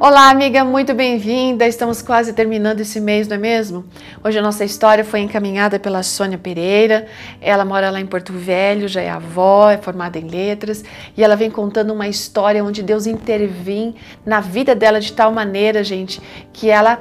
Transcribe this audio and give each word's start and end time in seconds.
Olá, 0.00 0.30
amiga, 0.30 0.64
muito 0.64 0.94
bem-vinda. 0.94 1.66
Estamos 1.66 2.00
quase 2.00 2.32
terminando 2.32 2.78
esse 2.78 3.00
mês, 3.00 3.26
não 3.26 3.34
é 3.34 3.38
mesmo? 3.38 3.84
Hoje 4.22 4.38
a 4.38 4.42
nossa 4.42 4.64
história 4.64 5.04
foi 5.04 5.18
encaminhada 5.18 5.76
pela 5.80 6.04
Sônia 6.04 6.38
Pereira. 6.38 7.08
Ela 7.40 7.64
mora 7.64 7.90
lá 7.90 8.00
em 8.00 8.06
Porto 8.06 8.32
Velho, 8.32 8.86
já 8.86 9.00
é 9.00 9.10
avó, 9.10 9.68
é 9.68 9.76
formada 9.76 10.16
em 10.16 10.28
letras, 10.28 10.84
e 11.16 11.24
ela 11.24 11.34
vem 11.34 11.50
contando 11.50 11.92
uma 11.92 12.06
história 12.06 12.62
onde 12.62 12.80
Deus 12.80 13.08
intervém 13.08 13.96
na 14.24 14.38
vida 14.38 14.72
dela 14.72 15.00
de 15.00 15.12
tal 15.12 15.32
maneira, 15.32 15.82
gente, 15.82 16.22
que 16.52 16.70
ela 16.70 17.00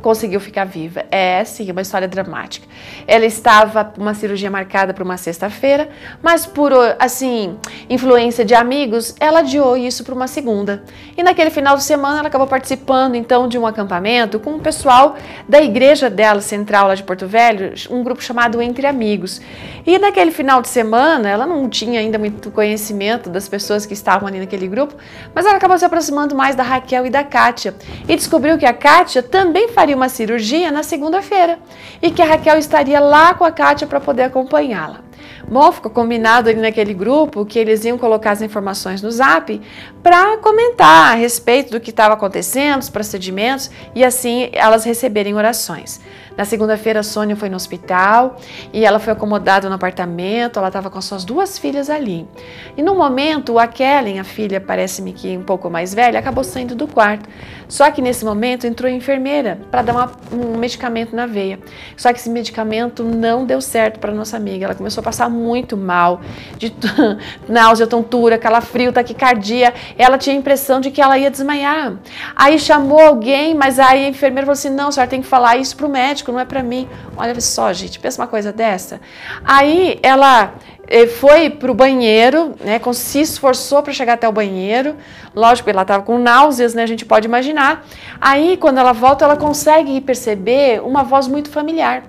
conseguiu 0.00 0.38
ficar 0.38 0.64
viva. 0.64 1.04
É 1.10 1.44
sim, 1.44 1.68
uma 1.72 1.82
história 1.82 2.06
dramática. 2.06 2.65
Ela 3.06 3.24
estava 3.24 3.84
com 3.84 4.00
uma 4.00 4.14
cirurgia 4.14 4.50
marcada 4.50 4.92
para 4.92 5.04
uma 5.04 5.16
sexta-feira, 5.16 5.88
mas 6.22 6.46
por 6.46 6.72
assim, 6.98 7.56
influência 7.88 8.44
de 8.44 8.54
amigos, 8.54 9.14
ela 9.20 9.40
adiou 9.40 9.76
isso 9.76 10.04
para 10.04 10.14
uma 10.14 10.26
segunda. 10.26 10.82
E 11.16 11.22
naquele 11.22 11.50
final 11.50 11.76
de 11.76 11.84
semana 11.84 12.18
ela 12.18 12.28
acabou 12.28 12.46
participando 12.46 13.14
então 13.14 13.48
de 13.48 13.58
um 13.58 13.66
acampamento 13.66 14.38
com 14.38 14.54
o 14.56 14.60
pessoal 14.60 15.16
da 15.48 15.60
igreja 15.60 16.10
dela 16.10 16.40
central 16.40 16.88
lá 16.88 16.94
de 16.94 17.02
Porto 17.02 17.26
Velho, 17.26 17.72
um 17.90 18.02
grupo 18.02 18.22
chamado 18.22 18.60
Entre 18.60 18.86
Amigos. 18.86 19.40
E 19.86 19.98
naquele 19.98 20.32
final 20.32 20.60
de 20.60 20.68
semana, 20.68 21.28
ela 21.28 21.46
não 21.46 21.68
tinha 21.68 22.00
ainda 22.00 22.18
muito 22.18 22.50
conhecimento 22.50 23.30
das 23.30 23.48
pessoas 23.48 23.86
que 23.86 23.94
estavam 23.94 24.26
ali 24.26 24.40
naquele 24.40 24.66
grupo, 24.66 24.94
mas 25.34 25.46
ela 25.46 25.56
acabou 25.56 25.78
se 25.78 25.84
aproximando 25.84 26.34
mais 26.34 26.56
da 26.56 26.62
Raquel 26.62 27.06
e 27.06 27.10
da 27.10 27.22
Kátia 27.22 27.74
e 28.08 28.16
descobriu 28.16 28.58
que 28.58 28.66
a 28.66 28.72
Kátia 28.72 29.22
também 29.22 29.68
faria 29.68 29.94
uma 29.94 30.08
cirurgia 30.08 30.72
na 30.72 30.82
segunda-feira 30.82 31.58
e 32.02 32.10
que 32.10 32.20
a 32.20 32.24
Raquel 32.24 32.58
estaria 32.66 33.00
lá 33.00 33.32
com 33.32 33.44
a 33.44 33.50
Kátia 33.50 33.86
para 33.86 34.00
poder 34.00 34.24
acompanhá-la. 34.24 35.05
Bom, 35.48 35.70
ficou 35.70 35.90
combinado 35.92 36.48
ali 36.50 36.60
naquele 36.60 36.92
grupo 36.92 37.46
que 37.46 37.58
eles 37.58 37.84
iam 37.84 37.96
colocar 37.96 38.32
as 38.32 38.42
informações 38.42 39.00
no 39.00 39.10
zap 39.10 39.60
para 40.02 40.38
comentar 40.38 41.12
a 41.12 41.14
respeito 41.14 41.70
do 41.70 41.80
que 41.80 41.90
estava 41.90 42.14
acontecendo, 42.14 42.80
os 42.80 42.90
procedimentos 42.90 43.70
e 43.94 44.04
assim 44.04 44.50
elas 44.52 44.84
receberem 44.84 45.34
orações. 45.34 46.00
Na 46.36 46.44
segunda-feira, 46.44 47.00
a 47.00 47.02
Sônia 47.02 47.34
foi 47.34 47.48
no 47.48 47.56
hospital 47.56 48.36
e 48.70 48.84
ela 48.84 48.98
foi 48.98 49.14
acomodada 49.14 49.68
no 49.70 49.74
apartamento. 49.74 50.58
Ela 50.58 50.68
estava 50.68 50.90
com 50.90 51.00
suas 51.00 51.24
duas 51.24 51.58
filhas 51.58 51.88
ali. 51.88 52.28
E 52.76 52.82
no 52.82 52.94
momento, 52.94 53.58
a 53.58 53.66
Kellen, 53.66 54.20
a 54.20 54.24
filha, 54.24 54.60
parece-me 54.60 55.14
que 55.14 55.34
um 55.34 55.42
pouco 55.42 55.70
mais 55.70 55.94
velha, 55.94 56.18
acabou 56.18 56.44
saindo 56.44 56.74
do 56.74 56.86
quarto. 56.86 57.26
Só 57.68 57.90
que 57.90 58.02
nesse 58.02 58.22
momento 58.22 58.66
entrou 58.66 58.90
a 58.90 58.92
enfermeira 58.92 59.58
para 59.70 59.80
dar 59.80 59.92
uma, 59.92 60.12
um 60.30 60.58
medicamento 60.58 61.16
na 61.16 61.24
veia. 61.24 61.58
Só 61.96 62.12
que 62.12 62.18
esse 62.18 62.28
medicamento 62.28 63.02
não 63.02 63.46
deu 63.46 63.62
certo 63.62 63.98
para 63.98 64.12
nossa 64.12 64.36
amiga. 64.36 64.66
Ela 64.66 64.74
começou 64.74 65.00
a 65.00 65.04
passar 65.04 65.30
muito 65.36 65.76
mal, 65.76 66.20
de 66.56 66.74
náusea, 67.48 67.86
tontura, 67.86 68.38
calafrio, 68.38 68.92
taquicardia. 68.92 69.74
Ela 69.98 70.18
tinha 70.18 70.34
a 70.34 70.38
impressão 70.38 70.80
de 70.80 70.90
que 70.90 71.00
ela 71.00 71.18
ia 71.18 71.30
desmaiar. 71.30 71.94
Aí 72.34 72.58
chamou 72.58 73.00
alguém, 73.00 73.54
mas 73.54 73.78
aí 73.78 74.04
a 74.04 74.08
enfermeira 74.08 74.46
falou 74.46 74.54
assim: 74.54 74.70
não, 74.70 74.88
a 74.88 74.92
senhora 74.92 75.10
tem 75.10 75.20
que 75.20 75.28
falar 75.28 75.56
isso 75.56 75.76
para 75.76 75.86
o 75.86 75.90
médico 75.90 76.32
não 76.32 76.40
é 76.40 76.44
para 76.44 76.62
mim. 76.62 76.88
Olha 77.16 77.40
só, 77.40 77.72
gente, 77.72 77.98
pensa 77.98 78.20
uma 78.20 78.28
coisa 78.28 78.52
dessa. 78.52 79.00
Aí 79.44 79.98
ela 80.02 80.54
eh, 80.88 81.06
foi 81.06 81.50
para 81.50 81.70
o 81.70 81.74
banheiro, 81.74 82.54
né, 82.60 82.80
se 82.92 83.20
esforçou 83.20 83.82
para 83.82 83.92
chegar 83.92 84.14
até 84.14 84.28
o 84.28 84.32
banheiro. 84.32 84.96
Lógico, 85.34 85.68
ela 85.70 85.82
estava 85.82 86.02
com 86.02 86.18
náuseas, 86.18 86.74
né, 86.74 86.82
a 86.82 86.86
gente 86.86 87.04
pode 87.04 87.26
imaginar. 87.26 87.84
Aí, 88.20 88.56
quando 88.56 88.78
ela 88.78 88.92
volta, 88.92 89.24
ela 89.24 89.36
consegue 89.36 90.00
perceber 90.00 90.80
uma 90.82 91.02
voz 91.02 91.26
muito 91.26 91.50
familiar. 91.50 92.04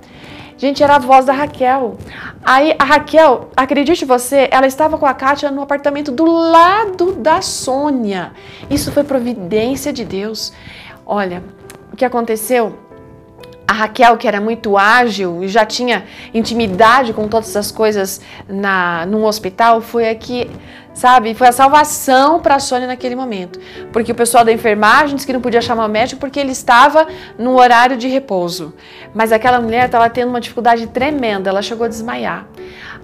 Gente, 0.58 0.84
era 0.84 0.96
a 0.96 1.00
voz 1.00 1.26
da 1.26 1.34
Raquel. 1.34 1.98
Aí 2.44 2.76
a 2.80 2.84
Raquel, 2.84 3.50
acredite 3.56 4.06
você, 4.06 4.48
ela 4.52 4.68
estava 4.68 4.98
com 4.98 5.06
a 5.06 5.14
Kátia 5.14 5.52
no 5.52 5.62
apartamento 5.62 6.12
do 6.12 6.26
lado 6.26 7.14
da 7.14 7.42
Sônia. 7.42 8.32
Isso 8.70 8.92
foi 8.92 9.04
providência 9.04 9.92
de 9.92 10.06
Deus. 10.06 10.54
Olha, 11.06 11.44
o 11.92 11.96
que 11.96 12.06
aconteceu? 12.06 12.87
A 13.78 13.82
Raquel, 13.82 14.18
que 14.18 14.28
era 14.28 14.42
muito 14.42 14.78
ágil 14.78 15.44
e 15.44 15.48
já 15.48 15.66
tinha 15.66 16.06
intimidade 16.34 17.14
com 17.14 17.28
todas 17.28 17.50
essas 17.50 17.72
coisas 17.72 18.20
na, 18.48 19.06
num 19.06 19.24
hospital, 19.24 19.82
foi 19.82 20.10
aqui, 20.10 20.50
sabe? 20.94 21.34
Foi 21.36 21.48
a 21.48 21.52
salvação 21.52 22.40
para 22.40 22.56
a 22.56 22.60
Sônia 22.60 22.88
naquele 22.88 23.16
momento. 23.16 23.60
Porque 23.94 24.12
o 24.12 24.16
pessoal 24.16 24.44
da 24.44 24.52
enfermagem 24.52 25.16
disse 25.16 25.28
que 25.28 25.34
não 25.34 25.42
podia 25.42 25.62
chamar 25.62 25.86
o 25.86 25.90
médico 25.90 26.20
porque 26.20 26.40
ele 26.40 26.52
estava 26.52 27.08
no 27.38 27.58
horário 27.60 27.96
de 27.96 28.08
repouso. 28.08 28.74
Mas 29.14 29.32
aquela 29.32 29.62
mulher 29.62 29.86
estava 29.86 30.10
tendo 30.10 30.30
uma 30.30 30.42
dificuldade 30.42 30.88
tremenda, 30.88 31.50
ela 31.50 31.62
chegou 31.62 31.86
a 31.86 31.88
desmaiar. 31.88 32.48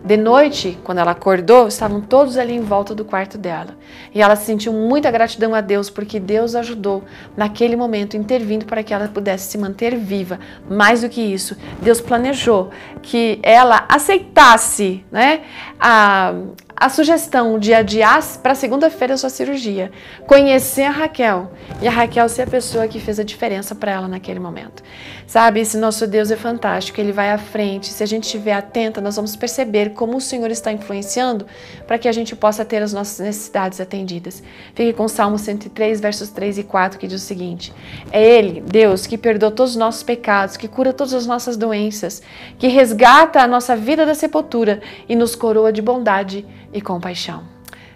De 0.04 0.18
noite, 0.18 0.78
quando 0.84 0.98
ela 0.98 1.12
acordou, 1.12 1.66
estavam 1.66 2.02
todos 2.02 2.38
ali 2.38 2.54
em 2.54 2.60
volta 2.60 2.94
do 2.94 3.06
quarto 3.06 3.38
dela. 3.38 3.78
E 4.14 4.22
ela 4.22 4.36
sentiu 4.36 4.74
muita 4.74 5.10
gratidão 5.10 5.56
a 5.56 5.62
Deus, 5.62 5.90
porque 5.90 6.20
Deus 6.20 6.56
ajudou 6.56 7.06
naquele 7.38 7.78
momento, 7.78 8.18
intervindo 8.18 8.66
para 8.66 8.84
que 8.84 8.94
ela 8.94 9.08
pudesse 9.08 9.50
se 9.50 9.58
manter 9.58 9.96
viva. 9.96 10.40
Mais 10.70 11.04
do 11.04 11.10
que 11.10 11.22
isso, 11.22 11.56
Deus 11.82 12.02
planejou 12.02 12.70
que 13.02 13.40
ela 13.42 13.86
aceitasse 13.88 15.06
né, 15.10 15.44
a, 15.80 16.34
a 16.76 16.90
sugestão 16.90 17.60
de 17.60 17.74
adiar 17.74 18.22
para 18.42 18.56
segunda-feira 18.56 19.14
a 19.14 19.18
sua 19.18 19.30
cirurgia, 19.30 19.92
conhecer 20.28 20.84
a 20.84 20.92
Raquel 20.92 21.52
e 21.82 21.88
a 21.88 21.92
Raquel 21.92 22.28
ser 22.28 22.44
a 22.44 22.48
pessoa 22.48 22.88
que 22.88 23.00
fez 23.00 23.20
a 23.20 23.24
diferença 23.24 23.74
para 23.74 23.92
ela 23.92 24.08
naquele 24.08 24.40
momento. 24.40 24.84
Sabe, 25.26 25.62
esse 25.62 25.78
nosso 25.78 26.06
Deus 26.06 26.30
é 26.32 26.36
fantástico, 26.36 27.00
ele 27.00 27.12
vai 27.12 27.32
à 27.32 27.38
frente. 27.38 27.88
Se 27.88 28.04
a 28.04 28.06
gente 28.06 28.26
estiver 28.26 28.54
atenta, 28.54 29.00
nós 29.00 29.16
vamos 29.16 29.36
perceber 29.36 29.92
como 29.92 30.18
o 30.18 30.22
Senhor 30.22 30.52
está 30.52 30.72
influenciando 30.72 31.46
para 31.88 31.98
que 31.98 32.08
a 32.08 32.12
gente 32.12 32.36
possa 32.36 32.66
ter 32.66 32.84
as 32.84 32.94
nossas 32.94 33.20
necessidades 33.26 33.80
atendidas. 33.80 34.44
Fique 34.76 34.94
com 34.94 35.06
o 35.06 35.10
Salmo 35.10 35.38
103, 35.38 36.02
versos 36.02 36.30
3 36.30 36.60
e 36.60 36.64
4, 36.64 37.00
que 37.00 37.08
diz 37.08 37.22
o 37.22 37.26
seguinte: 37.26 37.74
É 38.12 38.22
Ele, 38.22 38.62
Deus, 38.62 39.08
que 39.08 39.18
perdoa 39.18 39.52
todos 39.52 39.72
os 39.72 39.78
nossos 39.78 40.04
pecados, 40.04 40.58
que 40.58 40.68
cura 40.68 40.94
todas 40.94 41.14
as 41.14 41.26
nossas 41.26 41.56
doenças, 41.56 42.22
que 42.60 42.68
resgata 42.68 43.42
a 43.42 43.48
nossa 43.48 43.76
vida 43.76 44.06
da 44.06 44.14
sepultura 44.14 44.82
e 45.08 45.16
nos 45.16 45.36
coroa 45.36 45.72
de 45.72 45.82
bondade 45.82 46.46
e 46.74 46.82
compaixão. 46.82 47.44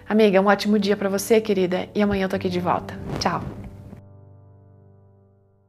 Amiga, 0.08 0.40
um 0.40 0.46
ótimo 0.46 0.78
dia 0.78 0.96
para 0.96 1.08
você, 1.08 1.40
querida, 1.40 1.88
e 1.94 2.00
amanhã 2.00 2.24
eu 2.24 2.28
tô 2.28 2.36
aqui 2.36 2.48
de 2.48 2.60
volta. 2.60 2.98
Tchau. 3.20 3.67